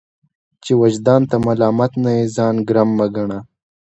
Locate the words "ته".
1.29-1.35